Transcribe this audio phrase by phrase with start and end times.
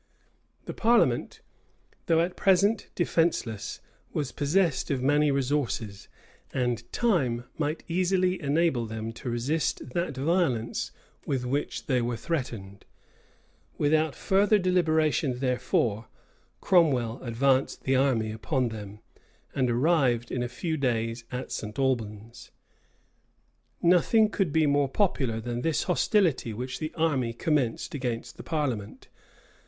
[0.65, 1.41] The parliament,
[2.07, 3.81] though at present defenceless,
[4.11, 6.07] was possessed of many resources;
[6.51, 10.91] and time might easily enable them to resist that violence
[11.27, 12.83] with which they were threatened.
[13.77, 16.07] Without further deliberation, therefore,
[16.61, 19.01] Cromwell advanced the army upon them,
[19.53, 21.77] and arrived in a few days at St.
[21.77, 22.49] Albans.
[23.83, 29.07] Nothing could be more popular than this hostility which the army commenced against the parliament.